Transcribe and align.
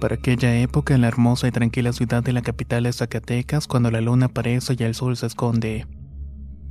Para 0.00 0.14
aquella 0.14 0.56
época, 0.56 0.94
en 0.94 1.02
la 1.02 1.08
hermosa 1.08 1.46
y 1.46 1.50
tranquila 1.50 1.92
ciudad 1.92 2.22
de 2.22 2.32
la 2.32 2.40
capital 2.40 2.84
de 2.84 2.92
Zacatecas, 2.92 3.66
cuando 3.66 3.90
la 3.90 4.00
luna 4.00 4.26
aparece 4.26 4.74
y 4.78 4.82
el 4.82 4.94
sol 4.94 5.14
se 5.18 5.26
esconde. 5.26 5.86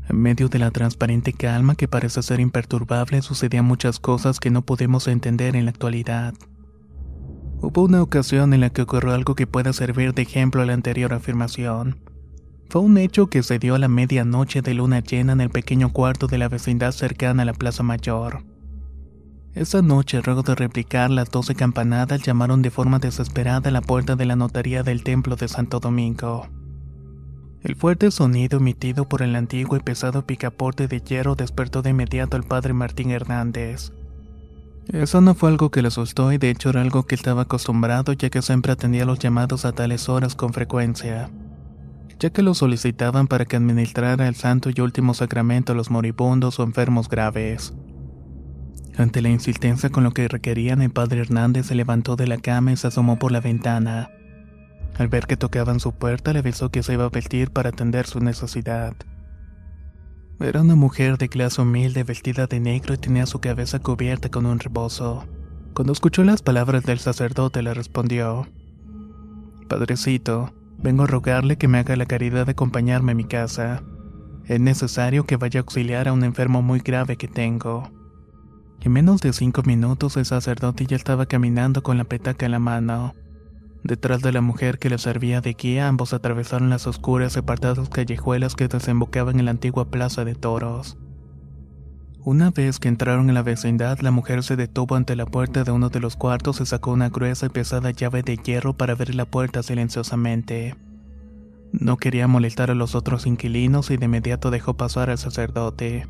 En 0.10 0.20
medio 0.20 0.50
de 0.50 0.58
la 0.58 0.72
transparente 0.72 1.32
calma 1.34 1.76
que 1.76 1.88
parece 1.88 2.24
ser 2.24 2.40
imperturbable, 2.40 3.22
sucedían 3.22 3.66
muchas 3.66 4.00
cosas 4.00 4.40
que 4.40 4.50
no 4.50 4.64
podemos 4.64 5.08
entender 5.08 5.56
en 5.56 5.66
la 5.66 5.72
actualidad. 5.72 6.34
Hubo 7.62 7.84
una 7.84 8.02
ocasión 8.02 8.52
en 8.56 8.62
la 8.62 8.72
que 8.72 8.82
ocurrió 8.82 9.14
algo 9.14 9.36
que 9.36 9.46
pueda 9.46 9.74
servir 9.74 10.16
de 10.16 10.24
ejemplo 10.24 10.64
a 10.64 10.66
la 10.66 10.74
anterior 10.74 11.14
afirmación. 11.14 12.00
Fue 12.68 12.82
un 12.82 12.98
hecho 12.98 13.28
que 13.28 13.44
se 13.44 13.60
dio 13.60 13.76
a 13.76 13.80
la 13.80 13.90
medianoche 13.90 14.64
de 14.64 14.74
luna 14.74 15.02
llena 15.02 15.34
en 15.34 15.42
el 15.42 15.52
pequeño 15.52 15.94
cuarto 15.94 16.26
de 16.26 16.40
la 16.40 16.50
vecindad 16.50 16.94
cercana 16.94 17.44
a 17.44 17.46
la 17.46 17.54
Plaza 17.54 17.84
Mayor. 17.84 18.44
Esa 19.60 19.82
noche, 19.82 20.22
luego 20.26 20.42
de 20.42 20.56
replicar 20.56 21.10
las 21.10 21.32
doce 21.32 21.54
campanadas, 21.54 22.24
llamaron 22.24 22.62
de 22.62 22.72
forma 22.72 22.98
desesperada 22.98 23.68
a 23.68 23.74
la 23.74 23.82
puerta 23.82 24.16
de 24.16 24.26
la 24.26 24.38
notaría 24.38 24.84
del 24.84 25.04
templo 25.04 25.36
de 25.36 25.50
Santo 25.50 25.82
Domingo. 25.82 26.48
El 27.62 27.76
fuerte 27.76 28.10
sonido 28.10 28.60
emitido 28.60 29.10
por 29.10 29.22
el 29.22 29.36
antiguo 29.36 29.76
y 29.76 29.82
pesado 29.82 30.26
picaporte 30.26 30.88
de 30.88 31.02
hierro 31.02 31.36
despertó 31.36 31.82
de 31.82 31.90
inmediato 31.90 32.38
al 32.38 32.46
padre 32.46 32.72
Martín 32.72 33.12
Hernández. 33.12 33.92
Eso 34.94 35.20
no 35.20 35.36
fue 35.36 35.50
algo 35.50 35.72
que 35.72 35.82
le 35.82 35.90
asustó 35.90 36.32
y 36.32 36.38
de 36.38 36.52
hecho 36.52 36.70
era 36.70 36.80
algo 36.80 37.06
que 37.06 37.16
estaba 37.16 37.42
acostumbrado 37.42 38.14
ya 38.14 38.30
que 38.30 38.42
siempre 38.42 38.72
atendía 38.72 39.04
los 39.04 39.20
llamados 39.20 39.66
a 39.66 39.74
tales 39.74 40.08
horas 40.08 40.36
con 40.36 40.54
frecuencia, 40.54 41.32
ya 42.18 42.30
que 42.30 42.44
lo 42.44 42.54
solicitaban 42.54 43.28
para 43.28 43.44
que 43.44 43.58
administrara 43.58 44.26
el 44.30 44.36
santo 44.36 44.70
y 44.74 44.80
último 44.80 45.14
sacramento 45.14 45.74
a 45.74 45.76
los 45.76 45.92
moribundos 45.92 46.62
o 46.62 46.64
enfermos 46.64 47.10
graves. 47.10 47.74
Ante 49.00 49.22
la 49.22 49.30
insistencia 49.30 49.90
con 49.90 50.04
lo 50.04 50.12
que 50.12 50.28
requerían, 50.28 50.82
el 50.82 50.90
padre 50.90 51.22
Hernández 51.22 51.68
se 51.68 51.76
levantó 51.76 52.18
de 52.18 52.28
la 52.28 52.38
cama 52.38 52.74
y 52.74 52.76
se 52.76 52.88
asomó 52.88 53.18
por 53.18 53.32
la 53.32 53.40
ventana. 53.40 54.10
Al 54.98 55.08
ver 55.08 55.26
que 55.26 55.38
tocaban 55.38 55.80
su 55.80 55.94
puerta, 55.94 56.34
le 56.34 56.40
avisó 56.40 56.70
que 56.70 56.84
se 56.84 56.96
iba 56.96 57.06
a 57.06 57.10
vestir 57.10 57.50
para 57.52 57.70
atender 57.70 58.08
su 58.08 58.20
necesidad. 58.20 58.94
Era 60.42 60.62
una 60.64 60.76
mujer 60.76 61.18
de 61.18 61.30
clase 61.30 61.62
humilde 61.62 62.04
vestida 62.04 62.46
de 62.48 62.60
negro 62.60 62.94
y 62.94 62.98
tenía 62.98 63.26
su 63.26 63.40
cabeza 63.40 63.80
cubierta 63.80 64.28
con 64.28 64.46
un 64.46 64.60
rebozo. 64.60 65.26
Cuando 65.74 65.94
escuchó 65.94 66.26
las 66.26 66.42
palabras 66.42 66.84
del 66.84 67.00
sacerdote, 67.00 67.62
le 67.62 67.74
respondió: 67.74 68.50
Padrecito, 69.70 70.54
vengo 70.78 71.04
a 71.04 71.08
rogarle 71.08 71.58
que 71.58 71.70
me 71.70 71.78
haga 71.78 71.96
la 71.96 72.06
caridad 72.06 72.48
de 72.48 72.52
acompañarme 72.52 73.14
a 73.14 73.16
mi 73.16 73.24
casa. 73.24 73.82
Es 74.44 74.60
necesario 74.60 75.26
que 75.26 75.38
vaya 75.38 75.62
a 75.62 75.64
auxiliar 75.64 76.10
a 76.10 76.14
un 76.14 76.26
enfermo 76.26 76.62
muy 76.62 76.80
grave 76.82 77.16
que 77.16 77.30
tengo. 77.30 77.98
En 78.82 78.94
menos 78.94 79.20
de 79.22 79.34
cinco 79.34 79.62
minutos 79.64 80.16
el 80.16 80.26
sacerdote 80.26 80.86
ya 80.86 80.96
estaba 80.96 81.26
caminando 81.26 81.84
con 81.84 81.98
la 81.98 82.06
petaca 82.06 82.46
en 82.46 82.54
la 82.54 82.60
mano. 82.60 83.14
Detrás 83.84 84.22
de 84.22 84.32
la 84.32 84.42
mujer 84.42 84.80
que 84.80 84.90
le 84.90 84.98
servía 84.98 85.42
de 85.42 85.54
guía, 85.54 85.88
ambos 85.88 86.14
atravesaron 86.14 86.70
las 86.70 86.88
oscuras 86.88 87.36
y 87.36 87.40
apartadas 87.40 87.90
callejuelas 87.90 88.56
que 88.56 88.68
desembocaban 88.68 89.40
en 89.40 89.46
la 89.46 89.52
antigua 89.52 89.90
plaza 89.90 90.24
de 90.24 90.36
toros. 90.36 90.98
Una 92.24 92.52
vez 92.52 92.80
que 92.80 92.90
entraron 92.90 93.30
en 93.30 93.36
la 93.36 93.44
vecindad, 93.44 94.00
la 94.00 94.12
mujer 94.12 94.44
se 94.44 94.56
detuvo 94.56 94.96
ante 94.96 95.16
la 95.16 95.26
puerta 95.26 95.64
de 95.64 95.72
uno 95.72 95.90
de 95.90 96.00
los 96.00 96.16
cuartos 96.16 96.60
y 96.60 96.66
sacó 96.66 96.92
una 96.92 97.10
gruesa 97.10 97.46
y 97.46 97.50
pesada 97.50 97.92
llave 97.92 98.24
de 98.24 98.38
hierro 98.38 98.74
para 98.78 98.94
abrir 98.94 99.16
la 99.16 99.26
puerta 99.26 99.64
silenciosamente. 99.64 100.76
No 101.72 101.98
quería 101.98 102.28
molestar 102.28 102.72
a 102.72 102.76
los 102.76 102.96
otros 102.96 103.26
inquilinos 103.26 103.92
y 103.92 103.98
de 103.98 104.06
inmediato 104.06 104.52
dejó 104.52 104.76
pasar 104.76 105.10
al 105.10 105.18
sacerdote. 105.18 106.08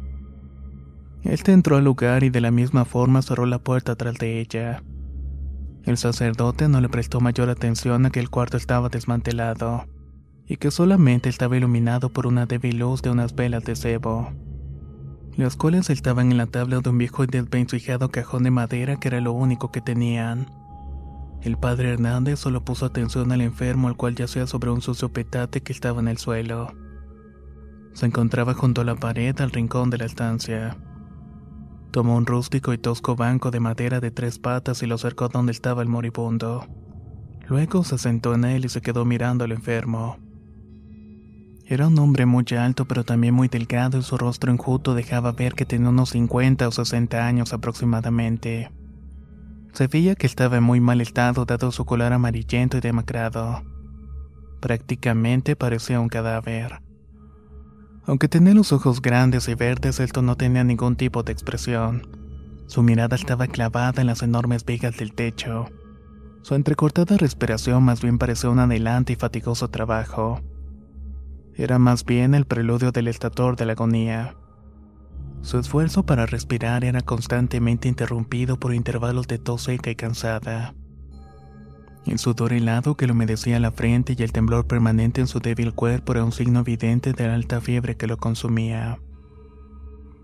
Este 1.24 1.52
entró 1.52 1.75
al 1.75 1.84
lugar 1.84 2.24
y 2.24 2.30
de 2.30 2.41
la 2.41 2.52
misma 2.52 2.85
forma 2.85 3.22
cerró 3.22 3.46
la 3.46 3.59
puerta 3.59 3.96
tras 3.96 4.16
de 4.16 4.40
ella. 4.40 4.81
El 5.84 5.97
sacerdote 5.97 6.68
no 6.69 6.81
le 6.81 6.90
prestó 6.90 7.19
mayor 7.19 7.50
atención 7.50 8.06
a 8.06 8.09
que 8.09 8.19
el 8.19 8.30
cuarto 8.30 8.57
estaba 8.57 8.90
desmantelado 8.90 9.85
y 10.47 10.58
que 10.58 10.72
solamente 10.72 11.29
estaba 11.29 11.58
iluminado 11.58 12.09
por 12.09 12.25
una 12.25 12.46
débil 12.46 12.79
luz 12.79 13.02
de 13.02 13.12
unas 13.12 13.35
velas 13.35 13.63
de 13.66 13.75
cebo. 13.75 14.31
Las 15.35 15.56
cuales 15.56 15.90
estaban 15.90 16.31
en 16.31 16.38
la 16.38 16.47
tabla 16.47 16.79
de 16.79 16.90
un 16.90 16.97
viejo 16.97 17.24
y 17.24 17.28
desvencijado 17.28 18.09
cajón 18.09 18.44
de 18.44 18.52
madera 18.52 19.00
que 19.00 19.09
era 19.09 19.22
lo 19.22 19.34
único 19.34 19.72
que 19.72 19.81
tenían. 19.81 20.47
El 21.41 21.58
padre 21.58 21.94
Hernández 21.94 22.40
solo 22.40 22.66
puso 22.66 22.85
atención 22.85 23.31
al 23.31 23.41
enfermo, 23.41 23.88
al 23.88 23.96
cual 23.96 24.16
yacía 24.16 24.47
sobre 24.47 24.72
un 24.72 24.81
sucio 24.81 25.13
petate 25.13 25.62
que 25.62 25.72
estaba 25.72 26.02
en 26.02 26.08
el 26.08 26.18
suelo. 26.18 26.74
Se 27.94 28.06
encontraba 28.06 28.53
junto 28.53 28.81
a 28.81 28.85
la 28.85 28.96
pared 28.96 29.40
al 29.40 29.52
rincón 29.52 29.90
de 29.90 30.00
la 30.00 30.06
estancia. 30.06 30.78
Tomó 31.91 32.16
un 32.16 32.28
rústico 32.28 32.72
y 32.74 32.78
tosco 32.78 33.16
banco 33.16 33.50
de 33.50 33.59
madera 33.59 34.00
de 34.00 34.12
tres 34.12 34.38
patas 34.38 34.84
y 34.84 34.86
lo 34.86 34.96
acercó 34.96 35.28
donde 35.28 35.52
estaba 35.52 35.82
el 35.82 35.88
moribundo. 35.88 36.68
Luego 37.47 37.84
se 37.84 37.97
sentó 37.97 38.36
en 38.36 38.46
él 38.46 38.66
y 38.66 38.70
se 38.70 38.82
quedó 38.82 39.06
mirando 39.06 39.44
al 39.44 39.52
enfermo. 39.52 40.18
Era 41.66 41.88
un 41.88 41.97
hombre 41.97 42.26
muy 42.28 42.46
alto 42.58 42.86
pero 42.86 43.03
también 43.03 43.34
muy 43.34 43.47
delgado 43.47 43.97
y 43.97 44.03
su 44.03 44.18
rostro 44.18 44.52
enjuto 44.52 44.94
dejaba 44.94 45.32
ver 45.32 45.53
que 45.53 45.66
tenía 45.66 45.90
unos 45.90 46.09
50 46.09 46.68
o 46.68 46.72
60 46.72 47.26
años 47.26 47.53
aproximadamente. 47.53 48.72
Se 49.74 49.88
veía 49.88 50.16
que 50.16 50.28
estaba 50.28 50.58
en 50.58 50.64
muy 50.64 50.80
mal 50.80 51.02
estado 51.02 51.46
dado 51.46 51.72
su 51.72 51.86
color 51.86 52.14
amarillento 52.14 52.78
y 52.78 52.82
demacrado. 52.82 53.64
Prácticamente 54.59 55.56
parecía 55.56 56.00
un 56.00 56.09
cadáver. 56.09 56.82
Aunque 58.09 58.28
tenía 58.28 58.56
los 58.56 58.73
ojos 58.73 59.03
grandes 59.03 59.47
y 59.50 59.53
verdes, 59.53 60.00
esto 60.00 60.23
no 60.23 60.35
tenía 60.35 60.64
ningún 60.64 60.96
tipo 60.96 61.22
de 61.22 61.32
expresión. 61.32 62.08
Su 62.66 62.82
mirada 62.82 63.16
estaba 63.16 63.46
clavada 63.46 64.02
en 64.02 64.08
las 64.08 64.23
enormes 64.23 64.66
vigas 64.66 64.97
del 64.97 65.14
techo. 65.14 65.67
Su 66.41 66.56
entrecortada 66.56 67.17
respiración 67.17 67.84
más 67.84 68.02
bien 68.02 68.17
parecía 68.17 68.50
un 68.50 68.58
adelante 68.58 69.14
y 69.14 69.16
fatigoso 69.16 69.67
trabajo. 69.67 70.41
Era 71.53 71.78
más 71.78 72.03
bien 72.03 72.34
el 72.34 72.46
preludio 72.46 72.91
del 72.91 73.09
estator 73.09 73.56
de 73.56 73.67
la 73.67 73.73
agonía. 73.73 74.35
Su 75.44 75.59
esfuerzo 75.59 76.03
para 76.03 76.26
respirar 76.26 76.85
era 76.85 77.02
constantemente 77.02 77.88
interrumpido 77.88 78.59
por 78.59 78.73
intervalos 78.73 79.28
de 79.28 79.38
tos 79.38 79.62
seca 79.62 79.91
y 79.91 79.96
cansada. 79.96 80.73
El 82.05 82.17
sudor 82.17 82.53
helado 82.53 82.96
que 82.96 83.05
le 83.05 83.11
humedecía 83.11 83.59
la 83.59 83.72
frente 83.72 84.16
y 84.17 84.23
el 84.23 84.31
temblor 84.31 84.66
permanente 84.66 85.22
en 85.22 85.28
su 85.28 85.40
débil 85.40 85.73
cuerpo 85.73 86.13
era 86.13 86.23
un 86.23 86.31
signo 86.31 86.61
evidente 86.61 87.13
de 87.13 87.28
la 87.28 87.35
alta 87.35 87.61
fiebre 87.61 87.97
que 87.97 88.07
lo 88.07 88.17
consumía. 88.17 88.99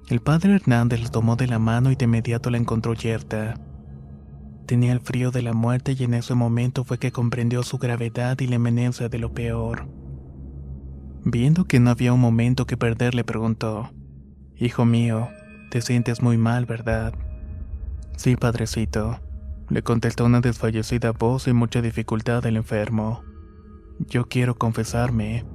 El 0.08 0.22
padre 0.22 0.56
Hernández 0.56 1.02
la 1.02 1.10
tomó 1.10 1.36
de 1.36 1.48
la 1.48 1.60
mano 1.60 1.92
y 1.92 1.96
de 1.96 2.06
inmediato 2.06 2.50
la 2.50 2.58
encontró 2.58 2.94
yerta. 2.94 3.56
Tenía 4.66 4.94
el 4.94 5.00
frío 5.00 5.32
de 5.32 5.42
la 5.42 5.54
muerte 5.54 5.96
y 5.98 6.04
en 6.04 6.14
ese 6.14 6.34
momento 6.34 6.84
fue 6.84 6.98
que 6.98 7.12
comprendió 7.12 7.62
su 7.64 7.78
gravedad 7.78 8.40
y 8.40 8.48
la 8.48 8.56
eminencia 8.56 9.10
de 9.10 9.20
lo 9.20 9.34
peor. 9.34 9.88
Viendo 11.24 11.66
que 11.66 11.80
no 11.80 11.90
había 11.90 12.14
un 12.14 12.20
momento 12.20 12.66
que 12.66 12.78
perder, 12.78 13.16
le 13.16 13.24
preguntó, 13.24 13.92
Hijo 14.58 14.86
mío, 14.86 15.28
te 15.72 15.82
sientes 15.82 16.22
muy 16.22 16.38
mal, 16.38 16.66
¿verdad? 16.66 17.14
Sí, 18.16 18.36
padrecito, 18.36 19.20
le 19.70 19.82
contestó 19.82 20.26
una 20.26 20.42
desfallecida 20.42 21.12
voz 21.12 21.48
y 21.48 21.54
mucha 21.54 21.82
dificultad 21.82 22.46
el 22.46 22.58
enfermo. 22.58 23.24
Yo 24.00 24.28
quiero 24.28 24.56
confesarme. 24.56 25.46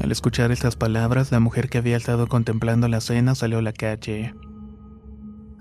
Al 0.00 0.10
escuchar 0.10 0.50
estas 0.50 0.76
palabras, 0.76 1.30
la 1.30 1.40
mujer 1.40 1.68
que 1.68 1.78
había 1.78 1.96
estado 1.96 2.26
contemplando 2.26 2.88
la 2.88 3.00
cena 3.00 3.34
salió 3.34 3.58
a 3.58 3.62
la 3.62 3.72
calle. 3.72 4.34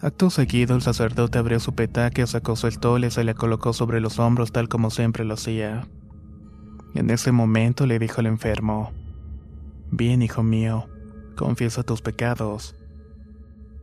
Acto 0.01 0.31
seguido, 0.31 0.75
el 0.75 0.81
sacerdote 0.81 1.37
abrió 1.37 1.59
su 1.59 1.75
petaque, 1.75 2.25
sacó 2.25 2.55
su 2.55 2.67
estol 2.67 3.05
y 3.05 3.11
se 3.11 3.23
le 3.23 3.35
colocó 3.35 3.73
sobre 3.73 4.01
los 4.01 4.17
hombros 4.17 4.51
tal 4.51 4.67
como 4.67 4.89
siempre 4.89 5.25
lo 5.25 5.35
hacía. 5.35 5.87
En 6.95 7.11
ese 7.11 7.31
momento 7.31 7.85
le 7.85 7.99
dijo 7.99 8.21
al 8.21 8.25
enfermo, 8.25 8.91
Bien, 9.91 10.21
hijo 10.21 10.41
mío, 10.41 10.87
confiesa 11.35 11.83
tus 11.83 12.01
pecados. 12.01 12.75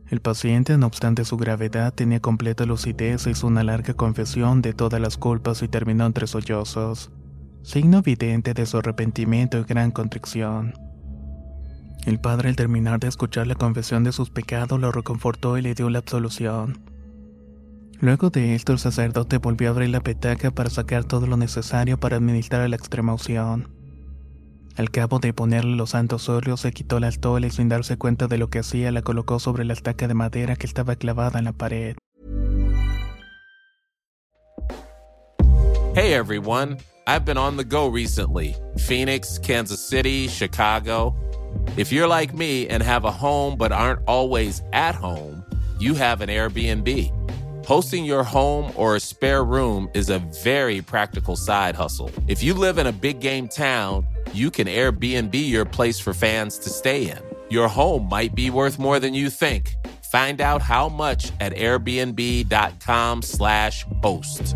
El 0.09 0.21
paciente, 0.21 0.77
no 0.77 0.87
obstante 0.87 1.23
su 1.23 1.37
gravedad, 1.37 1.93
tenía 1.93 2.19
completa 2.19 2.65
lucidez 2.65 3.27
e 3.27 3.31
hizo 3.31 3.47
una 3.47 3.63
larga 3.63 3.93
confesión 3.93 4.61
de 4.61 4.73
todas 4.73 4.99
las 4.99 5.17
culpas 5.17 5.61
y 5.61 5.67
terminó 5.67 6.05
entre 6.05 6.27
sollozos 6.27 7.11
signo 7.61 7.99
evidente 7.99 8.53
de 8.53 8.65
su 8.65 8.77
arrepentimiento 8.77 9.59
y 9.59 9.63
gran 9.63 9.91
contrición. 9.91 10.73
El 12.05 12.19
padre 12.19 12.49
al 12.49 12.55
terminar 12.55 12.99
de 12.99 13.07
escuchar 13.07 13.47
la 13.47 13.55
confesión 13.55 14.03
de 14.03 14.11
sus 14.11 14.29
pecados 14.29 14.79
lo 14.79 14.91
reconfortó 14.91 15.57
y 15.57 15.61
le 15.61 15.75
dio 15.75 15.89
la 15.89 15.99
absolución. 15.99 16.79
Luego 17.99 18.29
de 18.29 18.55
esto 18.55 18.71
el 18.71 18.79
sacerdote 18.79 19.37
volvió 19.37 19.67
a 19.67 19.71
abrir 19.71 19.89
la 19.89 19.99
petaca 19.99 20.51
para 20.51 20.69
sacar 20.69 21.03
todo 21.03 21.27
lo 21.27 21.35
necesario 21.35 21.99
para 21.99 22.15
administrar 22.17 22.67
la 22.69 22.77
extrema 22.77 23.13
unción. 23.13 23.67
Al 24.79 24.91
cabo 24.91 25.19
de 25.19 25.33
ponerle 25.33 25.75
los 25.75 25.89
santos 25.89 26.29
óleos 26.29 26.61
se 26.61 26.71
quitó 26.71 27.01
la 27.01 27.09
estola 27.09 27.45
y 27.47 27.51
sin 27.51 27.67
darse 27.67 27.97
cuenta 27.97 28.27
de 28.27 28.37
lo 28.37 28.49
que 28.49 28.59
hacía 28.59 28.93
la 28.93 29.01
colocó 29.01 29.37
sobre 29.37 29.65
la 29.65 29.73
estaca 29.73 30.07
de 30.07 30.13
madera 30.13 30.55
que 30.55 30.65
estaba 30.65 30.95
clavada 30.95 31.37
en 31.37 31.43
la 31.43 31.51
pared. 31.51 31.97
Hey 35.95 36.13
everyone. 36.13 36.77
I've 37.05 37.25
been 37.25 37.37
on 37.37 37.57
the 37.57 37.65
go 37.65 37.89
recently 37.89 38.55
Phoenix, 38.77 39.37
Kansas 39.37 39.85
City, 39.85 40.29
Chicago. 40.29 41.13
If 41.75 41.91
you're 41.91 42.07
like 42.07 42.33
me 42.33 42.69
and 42.69 42.81
have 42.81 43.03
a 43.03 43.11
home 43.11 43.57
but 43.57 43.73
aren't 43.73 43.99
always 44.07 44.63
at 44.71 44.95
home, 44.95 45.43
you 45.77 45.93
have 45.93 46.21
an 46.21 46.29
Airbnb. 46.29 47.11
Hosting 47.65 48.05
your 48.05 48.23
home 48.23 48.71
or 48.75 48.95
a 48.95 48.99
spare 49.01 49.43
room 49.43 49.89
is 49.93 50.09
a 50.09 50.19
very 50.41 50.81
practical 50.81 51.35
side 51.35 51.75
hustle. 51.75 52.09
If 52.27 52.41
you 52.41 52.53
live 52.53 52.77
in 52.77 52.87
a 52.87 52.93
big 52.93 53.19
game 53.19 53.49
town, 53.49 54.07
you 54.33 54.51
can 54.51 54.67
Airbnb 54.67 55.33
your 55.33 55.65
place 55.65 55.99
for 55.99 56.13
fans 56.13 56.57
to 56.59 56.69
stay 56.69 57.09
in. 57.09 57.19
Your 57.49 57.67
home 57.67 58.07
might 58.09 58.33
be 58.35 58.49
worth 58.49 58.79
more 58.79 58.99
than 58.99 59.13
you 59.13 59.29
think. 59.29 59.75
Find 60.11 60.41
out 60.41 60.61
how 60.61 60.89
much 60.89 61.31
at 61.39 61.53
airbnb.com/slash 61.53 63.85
host. 64.03 64.55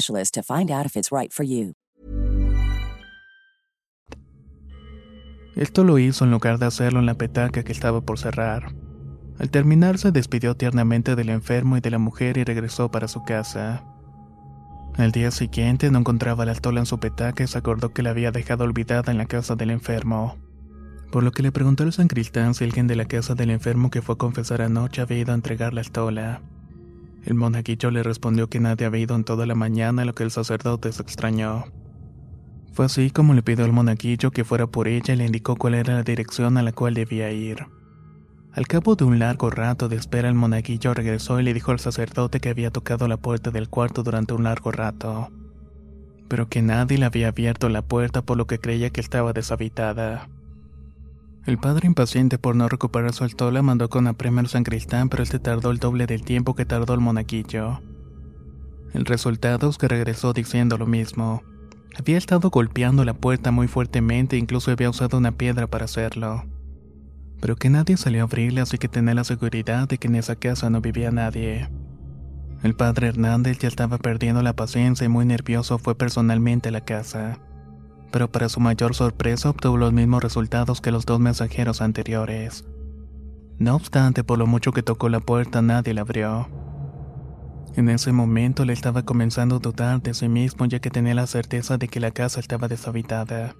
to 0.05 0.43
find 0.43 0.71
out 0.71 0.85
if 0.85 0.95
it's 0.95 1.11
right 1.11 1.31
for 1.31 1.43
you. 1.43 1.73
Esto 5.55 5.83
lo 5.83 5.99
hizo 5.99 6.23
en 6.23 6.31
lugar 6.31 6.59
de 6.59 6.65
hacerlo 6.65 6.99
en 6.99 7.05
la 7.05 7.15
petaca 7.15 7.63
que 7.63 7.71
estaba 7.71 8.01
por 8.01 8.17
cerrar. 8.17 8.73
Al 9.37 9.49
terminar 9.49 9.97
se 9.97 10.11
despidió 10.11 10.55
tiernamente 10.55 11.15
del 11.15 11.29
enfermo 11.29 11.77
y 11.77 11.81
de 11.81 11.89
la 11.89 11.97
mujer 11.97 12.37
y 12.37 12.43
regresó 12.43 12.89
para 12.89 13.07
su 13.07 13.23
casa. 13.23 13.83
Al 14.97 15.11
día 15.11 15.31
siguiente 15.31 15.89
no 15.89 15.99
encontraba 15.99 16.45
la 16.45 16.51
altola 16.51 16.79
en 16.79 16.85
su 16.85 16.99
petaca 16.99 17.43
y 17.43 17.47
se 17.47 17.57
acordó 17.57 17.93
que 17.93 18.03
la 18.03 18.11
había 18.11 18.31
dejado 18.31 18.63
olvidada 18.63 19.11
en 19.11 19.17
la 19.17 19.25
casa 19.25 19.55
del 19.55 19.71
enfermo. 19.71 20.37
Por 21.11 21.23
lo 21.23 21.31
que 21.31 21.43
le 21.43 21.51
preguntó 21.51 21.83
al 21.83 21.91
sancristán 21.91 22.53
si 22.53 22.63
alguien 22.63 22.87
de 22.87 22.95
la 22.95 23.05
casa 23.05 23.35
del 23.35 23.49
enfermo 23.49 23.89
que 23.89 24.01
fue 24.01 24.15
a 24.15 24.17
confesar 24.17 24.61
anoche 24.61 25.01
había 25.01 25.19
ido 25.19 25.31
a 25.31 25.35
entregar 25.35 25.73
la 25.73 25.81
altola. 25.81 26.41
El 27.23 27.35
monaguillo 27.35 27.91
le 27.91 28.03
respondió 28.03 28.47
que 28.47 28.59
nadie 28.59 28.85
había 28.85 29.01
ido 29.01 29.15
en 29.15 29.23
toda 29.23 29.45
la 29.45 29.55
mañana, 29.55 30.05
lo 30.05 30.15
que 30.15 30.23
el 30.23 30.31
sacerdote 30.31 30.91
se 30.91 31.03
extrañó. 31.03 31.65
Fue 32.73 32.85
así 32.85 33.11
como 33.11 33.33
le 33.33 33.43
pidió 33.43 33.65
al 33.65 33.73
monaguillo 33.73 34.31
que 34.31 34.43
fuera 34.43 34.65
por 34.65 34.87
ella 34.87 35.13
y 35.13 35.17
le 35.17 35.25
indicó 35.25 35.55
cuál 35.55 35.75
era 35.75 35.93
la 35.93 36.03
dirección 36.03 36.57
a 36.57 36.63
la 36.63 36.71
cual 36.71 36.93
debía 36.93 37.31
ir. 37.31 37.67
Al 38.53 38.67
cabo 38.67 38.95
de 38.95 39.05
un 39.05 39.19
largo 39.19 39.49
rato 39.49 39.87
de 39.87 39.97
espera, 39.97 40.29
el 40.29 40.35
monaguillo 40.35 40.93
regresó 40.93 41.39
y 41.39 41.43
le 41.43 41.53
dijo 41.53 41.71
al 41.71 41.79
sacerdote 41.79 42.39
que 42.39 42.49
había 42.49 42.71
tocado 42.71 43.07
la 43.07 43.17
puerta 43.17 43.51
del 43.51 43.69
cuarto 43.69 44.03
durante 44.03 44.33
un 44.33 44.43
largo 44.43 44.71
rato, 44.71 45.29
pero 46.27 46.49
que 46.49 46.61
nadie 46.61 46.97
le 46.97 47.05
había 47.05 47.27
abierto 47.27 47.69
la 47.69 47.81
puerta 47.81 48.23
por 48.23 48.37
lo 48.37 48.47
que 48.47 48.59
creía 48.59 48.89
que 48.89 49.01
estaba 49.01 49.31
deshabitada. 49.31 50.27
El 51.45 51.57
padre 51.57 51.87
impaciente 51.87 52.37
por 52.37 52.55
no 52.55 52.69
recuperar 52.69 53.13
su 53.13 53.23
altola 53.23 53.63
mandó 53.63 53.89
con 53.89 54.05
apremio 54.05 54.41
al 54.41 54.47
sancristán, 54.47 55.09
pero 55.09 55.23
este 55.23 55.39
tardó 55.39 55.71
el 55.71 55.79
doble 55.79 56.05
del 56.05 56.23
tiempo 56.23 56.53
que 56.53 56.65
tardó 56.65 56.93
el 56.93 56.99
monaguillo. 56.99 57.81
El 58.93 59.05
resultado 59.05 59.69
es 59.69 59.79
que 59.79 59.87
regresó 59.87 60.33
diciendo 60.33 60.77
lo 60.77 60.85
mismo. 60.85 61.41
Había 61.97 62.19
estado 62.19 62.51
golpeando 62.51 63.03
la 63.05 63.15
puerta 63.15 63.49
muy 63.49 63.67
fuertemente 63.67 64.35
e 64.35 64.39
incluso 64.39 64.69
había 64.69 64.91
usado 64.91 65.17
una 65.17 65.31
piedra 65.31 65.65
para 65.65 65.85
hacerlo. 65.85 66.45
Pero 67.41 67.55
que 67.55 67.71
nadie 67.71 67.97
salió 67.97 68.21
a 68.21 68.23
abrirle, 68.25 68.61
así 68.61 68.77
que 68.77 68.87
tenía 68.87 69.15
la 69.15 69.23
seguridad 69.23 69.87
de 69.87 69.97
que 69.97 70.09
en 70.09 70.15
esa 70.15 70.35
casa 70.35 70.69
no 70.69 70.79
vivía 70.79 71.09
nadie. 71.09 71.69
El 72.61 72.75
padre 72.75 73.07
Hernández 73.07 73.57
ya 73.57 73.67
estaba 73.67 73.97
perdiendo 73.97 74.43
la 74.43 74.55
paciencia 74.55 75.05
y 75.05 75.09
muy 75.09 75.25
nervioso 75.25 75.79
fue 75.79 75.95
personalmente 75.95 76.69
a 76.69 76.71
la 76.71 76.81
casa 76.81 77.39
pero 78.11 78.31
para 78.31 78.49
su 78.49 78.59
mayor 78.59 78.93
sorpresa 78.93 79.49
obtuvo 79.49 79.77
los 79.77 79.93
mismos 79.93 80.21
resultados 80.21 80.81
que 80.81 80.91
los 80.91 81.05
dos 81.05 81.19
mensajeros 81.19 81.81
anteriores. 81.81 82.65
No 83.57 83.75
obstante, 83.75 84.23
por 84.23 84.39
lo 84.39 84.47
mucho 84.47 84.71
que 84.71 84.83
tocó 84.83 85.07
la 85.07 85.19
puerta, 85.19 85.61
nadie 85.61 85.93
la 85.93 86.01
abrió. 86.01 86.49
En 87.75 87.89
ese 87.89 88.11
momento 88.11 88.65
le 88.65 88.73
estaba 88.73 89.03
comenzando 89.03 89.57
a 89.57 89.59
dudar 89.59 90.01
de 90.01 90.13
sí 90.13 90.27
mismo 90.27 90.65
ya 90.65 90.79
que 90.79 90.89
tenía 90.89 91.13
la 91.13 91.27
certeza 91.27 91.77
de 91.77 91.87
que 91.87 91.99
la 91.99 92.11
casa 92.11 92.39
estaba 92.39 92.67
deshabitada. 92.67 93.55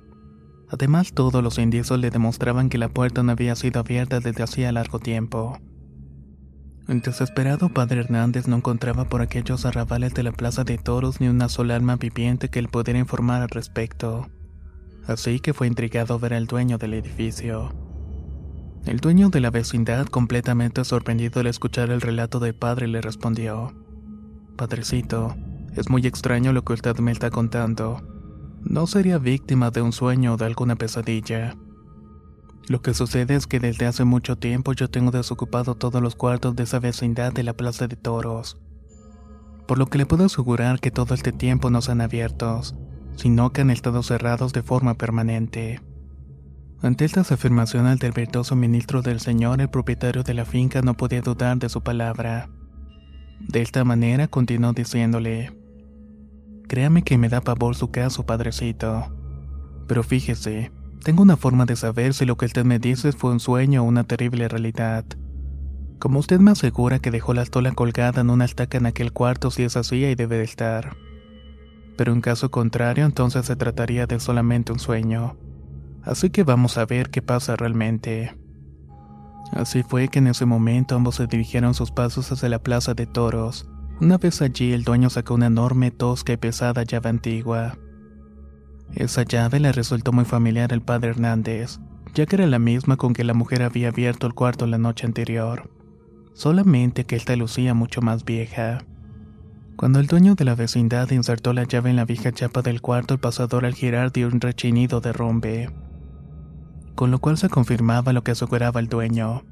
Además, 0.70 1.14
todos 1.14 1.44
los 1.44 1.58
indicios 1.58 2.00
le 2.00 2.10
demostraban 2.10 2.70
que 2.70 2.78
la 2.78 2.90
puerta 2.90 3.24
no 3.24 3.32
había 3.32 3.56
sido 3.56 3.80
abierta 3.80 4.20
desde 4.20 4.44
hacía 4.44 4.72
largo 4.72 5.00
tiempo. 5.00 5.60
El 6.88 7.02
desesperado 7.02 7.70
padre 7.70 8.02
Hernández 8.02 8.48
no 8.48 8.58
encontraba 8.58 9.06
por 9.06 9.22
aquellos 9.22 9.66
arrabales 9.66 10.14
de 10.14 10.24
la 10.24 10.32
plaza 10.32 10.64
de 10.64 10.78
toros 10.78 11.22
ni 11.22 11.28
una 11.28 11.48
sola 11.48 11.76
alma 11.76 11.96
viviente 11.96 12.50
que 12.50 12.60
él 12.60 12.68
pudiera 12.68 13.00
informar 13.00 13.44
al 13.44 13.50
respecto 13.50 14.28
así 15.08 15.40
que 15.40 15.54
fue 15.54 15.68
intrigado 15.68 16.20
ver 16.20 16.34
al 16.34 16.48
dueño 16.48 16.78
del 16.78 16.94
edificio. 16.94 17.74
El 18.86 18.98
dueño 18.98 19.30
de 19.30 19.42
la 19.42 19.52
vecindad, 19.52 20.08
completamente 20.08 20.84
sorprendido 20.84 21.40
al 21.40 21.48
escuchar 21.48 21.92
el 21.92 22.02
relato 22.02 22.40
del 22.40 22.56
padre, 22.56 22.88
le 22.88 23.02
respondió, 23.02 23.74
Padrecito, 24.56 25.36
es 25.76 25.90
muy 25.90 26.06
extraño 26.08 26.52
lo 26.52 26.64
que 26.64 26.74
usted 26.74 26.98
me 27.00 27.12
está 27.12 27.30
contando. 27.30 28.02
No 28.64 28.88
sería 28.88 29.18
víctima 29.18 29.72
de 29.72 29.82
un 29.82 29.92
sueño 29.92 30.34
o 30.34 30.38
de 30.38 30.46
alguna 30.46 30.76
pesadilla. 30.76 31.56
Lo 32.68 32.82
que 32.82 32.94
sucede 32.94 33.36
es 33.36 33.48
que 33.48 33.60
desde 33.60 33.86
hace 33.86 34.04
mucho 34.04 34.38
tiempo 34.38 34.74
yo 34.74 34.90
tengo 34.90 35.12
desocupado 35.12 35.76
todos 35.76 36.02
los 36.02 36.16
cuartos 36.16 36.56
de 36.56 36.64
esa 36.64 36.80
vecindad 36.80 37.34
de 37.34 37.44
la 37.44 37.54
Plaza 37.54 37.88
de 37.88 37.96
Toros. 37.96 38.58
Por 39.68 39.78
lo 39.78 39.88
que 39.88 39.98
le 39.98 40.06
puedo 40.06 40.26
asegurar 40.26 40.80
que 40.80 40.92
todo 40.92 41.14
este 41.14 41.32
tiempo 41.32 41.70
no 41.70 41.80
han 41.88 42.02
abiertos, 42.02 42.76
sino 43.16 43.52
que 43.52 43.62
han 43.62 43.70
estado 43.70 44.04
cerrados 44.04 44.54
de 44.54 44.64
forma 44.64 44.96
permanente. 44.96 45.82
Ante 46.82 47.06
estas 47.06 47.32
afirmaciones 47.32 48.00
del 48.00 48.12
virtuoso 48.12 48.56
ministro 48.56 49.02
del 49.04 49.20
Señor, 49.20 49.62
el 49.62 49.70
propietario 49.70 50.24
de 50.24 50.34
la 50.34 50.46
finca 50.46 50.82
no 50.82 50.98
podía 50.98 51.22
dudar 51.22 51.58
de 51.58 51.70
su 51.70 51.82
palabra. 51.82 52.50
De 53.40 53.62
esta 53.62 53.84
manera 53.84 54.28
continuó 54.28 54.74
diciéndole, 54.74 55.52
Créame 56.68 57.04
que 57.04 57.18
me 57.18 57.30
da 57.30 57.42
pavor 57.42 57.76
su 57.76 57.92
caso, 57.92 58.26
padrecito. 58.26 59.14
Pero 59.88 60.04
fíjese, 60.04 60.72
tengo 61.04 61.22
una 61.22 61.38
forma 61.38 61.66
de 61.66 61.76
saber 61.76 62.14
si 62.14 62.26
lo 62.26 62.38
que 62.38 62.46
usted 62.46 62.64
me 62.64 62.80
dice 62.80 63.12
fue 63.12 63.32
un 63.32 63.40
sueño 63.40 63.84
o 63.84 63.86
una 63.86 64.06
terrible 64.06 64.48
realidad. 64.48 65.06
Como 66.00 66.18
usted 66.18 66.40
me 66.40 66.52
asegura 66.52 67.00
que 67.00 67.12
dejó 67.12 67.34
la 67.34 67.44
estola 67.44 67.72
colgada 67.74 68.22
en 68.22 68.30
una 68.30 68.46
estaca 68.46 68.78
en 68.78 68.88
aquel 68.88 69.12
cuarto, 69.12 69.52
si 69.52 69.64
es 69.64 69.78
así, 69.78 70.04
ahí 70.04 70.16
debe 70.16 70.38
de 70.38 70.46
estar. 70.46 70.96
Pero 72.02 72.14
en 72.14 72.22
caso 72.22 72.50
contrario, 72.50 73.06
entonces 73.06 73.46
se 73.46 73.56
trataría 73.56 74.08
de 74.08 74.20
solamente 74.20 74.72
un 74.72 74.80
sueño. 74.80 75.38
Así 76.02 76.32
que 76.32 76.44
vamos 76.44 76.80
a 76.80 76.86
ver 76.88 77.12
qué 77.12 77.22
pasa 77.22 77.56
realmente. 77.56 78.36
Así 79.52 79.84
fue 79.84 80.08
que 80.08 80.18
en 80.18 80.26
ese 80.26 80.48
momento 80.48 80.96
ambos 80.96 81.18
se 81.18 81.28
dirigieron 81.28 81.76
sus 81.76 81.92
pasos 81.92 82.32
hacia 82.32 82.50
la 82.50 82.58
plaza 82.58 82.96
de 82.96 83.06
toros. 83.06 83.70
Una 84.00 84.18
vez 84.18 84.42
allí, 84.42 84.74
el 84.74 84.84
dueño 84.84 85.12
sacó 85.12 85.36
una 85.36 85.46
enorme, 85.46 85.92
tosca 85.92 86.34
y 86.34 86.38
pesada 86.38 86.82
llave 86.82 87.12
antigua. 87.12 87.78
Esa 88.96 89.22
llave 89.22 89.60
le 89.60 89.72
resultó 89.72 90.12
muy 90.12 90.26
familiar 90.26 90.74
al 90.74 90.82
padre 90.82 91.12
Hernández, 91.12 91.80
ya 92.16 92.26
que 92.26 92.36
era 92.36 92.48
la 92.48 92.58
misma 92.58 92.98
con 92.98 93.14
que 93.14 93.24
la 93.24 93.36
mujer 93.36 93.62
había 93.62 93.90
abierto 93.90 94.26
el 94.26 94.34
cuarto 94.34 94.66
la 94.66 94.80
noche 94.80 95.06
anterior, 95.06 95.70
solamente 96.34 97.04
que 97.04 97.16
esta 97.16 97.36
lucía 97.36 97.76
mucho 97.76 98.02
más 98.02 98.26
vieja. 98.26 98.80
Cuando 99.76 100.00
el 100.00 100.08
dueño 100.08 100.36
de 100.36 100.46
la 100.46 100.56
vecindad 100.56 101.10
insertó 101.12 101.54
la 101.54 101.64
llave 101.64 101.90
en 101.90 101.96
la 101.96 102.06
vieja 102.06 102.32
chapa 102.32 102.62
del 102.62 102.82
cuarto, 102.82 103.14
el 103.14 103.20
pasador 103.20 103.66
al 103.66 103.74
girar 103.74 104.12
dio 104.12 104.28
un 104.28 104.40
rechinido 104.40 105.02
de 105.02 105.14
rompe 105.14 105.70
con 107.02 107.10
lo 107.10 107.18
cual 107.18 107.36
se 107.36 107.50
confirmaba 107.50 108.14
lo 108.14 108.24
que 108.24 108.30
aseguraba 108.30 108.80
el 108.80 108.88
dueño, 108.88 109.44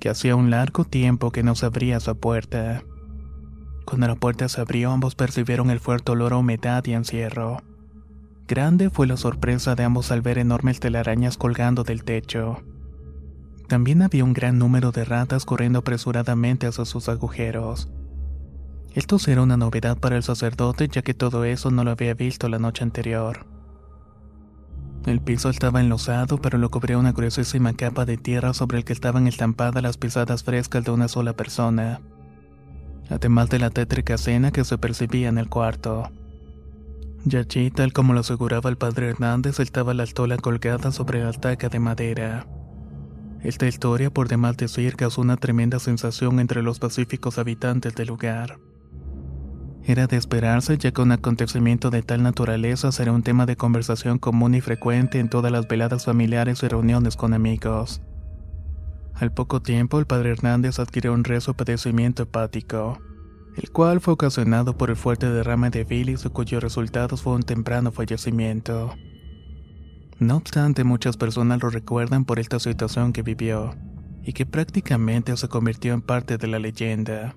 que 0.00 0.08
hacía 0.08 0.34
un 0.34 0.50
largo 0.50 0.84
tiempo 0.84 1.30
que 1.30 1.44
no 1.44 1.54
se 1.54 1.66
abría 1.66 2.00
su 2.00 2.16
puerta. 2.18 2.82
Cuando 3.84 4.08
la 4.08 4.16
puerta 4.16 4.48
se 4.48 4.60
abrió, 4.60 4.90
ambos 4.90 5.14
percibieron 5.14 5.70
el 5.70 5.78
fuerte 5.78 6.10
olor 6.10 6.32
a 6.32 6.38
humedad 6.38 6.84
y 6.84 6.94
encierro. 6.94 7.62
Grande 8.48 8.90
fue 8.90 9.06
la 9.06 9.16
sorpresa 9.16 9.76
de 9.76 9.84
ambos 9.84 10.10
al 10.10 10.20
ver 10.20 10.38
enormes 10.38 10.80
telarañas 10.80 11.36
colgando 11.36 11.84
del 11.84 12.02
techo. 12.02 12.64
También 13.68 14.02
había 14.02 14.24
un 14.24 14.32
gran 14.32 14.58
número 14.58 14.90
de 14.90 15.04
ratas 15.04 15.44
corriendo 15.44 15.80
apresuradamente 15.80 16.66
hacia 16.66 16.84
sus 16.84 17.08
agujeros. 17.08 17.88
Esto 18.96 19.18
era 19.26 19.42
una 19.42 19.58
novedad 19.58 19.98
para 19.98 20.16
el 20.16 20.22
sacerdote 20.22 20.88
ya 20.88 21.02
que 21.02 21.12
todo 21.12 21.44
eso 21.44 21.70
no 21.70 21.84
lo 21.84 21.90
había 21.90 22.14
visto 22.14 22.48
la 22.48 22.58
noche 22.58 22.82
anterior. 22.82 23.44
El 25.04 25.20
piso 25.20 25.50
estaba 25.50 25.82
enlosado, 25.82 26.40
pero 26.40 26.56
lo 26.56 26.70
cubría 26.70 26.96
una 26.96 27.12
gruesísima 27.12 27.74
capa 27.74 28.06
de 28.06 28.16
tierra 28.16 28.54
sobre 28.54 28.78
el 28.78 28.86
que 28.86 28.94
estaban 28.94 29.26
estampadas 29.26 29.82
las 29.82 29.98
pisadas 29.98 30.44
frescas 30.44 30.82
de 30.82 30.92
una 30.92 31.08
sola 31.08 31.34
persona, 31.34 32.00
además 33.10 33.50
de 33.50 33.58
la 33.58 33.68
tétrica 33.68 34.16
cena 34.16 34.50
que 34.50 34.64
se 34.64 34.78
percibía 34.78 35.28
en 35.28 35.36
el 35.36 35.50
cuarto. 35.50 36.10
Y 37.30 37.36
allí, 37.36 37.70
tal 37.70 37.92
como 37.92 38.14
lo 38.14 38.20
aseguraba 38.20 38.70
el 38.70 38.78
padre 38.78 39.10
Hernández, 39.10 39.60
estaba 39.60 39.92
la 39.92 40.04
altola 40.04 40.38
colgada 40.38 40.90
sobre 40.90 41.20
la 41.20 41.28
altaca 41.28 41.68
de 41.68 41.80
madera. 41.80 42.46
Esta 43.42 43.66
historia, 43.66 44.08
por 44.08 44.28
demás 44.28 44.56
decir, 44.56 44.96
causó 44.96 45.20
una 45.20 45.36
tremenda 45.36 45.80
sensación 45.80 46.40
entre 46.40 46.62
los 46.62 46.78
pacíficos 46.78 47.36
habitantes 47.36 47.94
del 47.94 48.08
lugar. 48.08 48.58
Era 49.88 50.08
de 50.08 50.16
esperarse 50.16 50.76
ya 50.78 50.90
que 50.90 51.00
un 51.00 51.12
acontecimiento 51.12 51.90
de 51.90 52.02
tal 52.02 52.20
naturaleza 52.24 52.90
será 52.90 53.12
un 53.12 53.22
tema 53.22 53.46
de 53.46 53.54
conversación 53.54 54.18
común 54.18 54.56
y 54.56 54.60
frecuente 54.60 55.20
en 55.20 55.28
todas 55.28 55.52
las 55.52 55.68
veladas 55.68 56.06
familiares 56.06 56.64
y 56.64 56.68
reuniones 56.68 57.14
con 57.14 57.32
amigos. 57.32 58.02
Al 59.14 59.32
poco 59.32 59.62
tiempo, 59.62 60.00
el 60.00 60.06
padre 60.06 60.30
Hernández 60.30 60.80
adquirió 60.80 61.12
un 61.12 61.22
rezo 61.22 61.54
padecimiento 61.54 62.24
hepático, 62.24 62.98
el 63.56 63.70
cual 63.70 64.00
fue 64.00 64.14
ocasionado 64.14 64.76
por 64.76 64.90
el 64.90 64.96
fuerte 64.96 65.30
derrame 65.30 65.70
de 65.70 65.84
bilis 65.84 66.24
cuyos 66.32 66.60
resultados 66.60 67.22
fue 67.22 67.34
un 67.34 67.44
temprano 67.44 67.92
fallecimiento. 67.92 68.92
No 70.18 70.36
obstante, 70.36 70.82
muchas 70.82 71.16
personas 71.16 71.62
lo 71.62 71.70
recuerdan 71.70 72.24
por 72.24 72.40
esta 72.40 72.58
situación 72.58 73.12
que 73.12 73.22
vivió, 73.22 73.76
y 74.24 74.32
que 74.32 74.46
prácticamente 74.46 75.36
se 75.36 75.46
convirtió 75.46 75.94
en 75.94 76.02
parte 76.02 76.38
de 76.38 76.48
la 76.48 76.58
leyenda. 76.58 77.36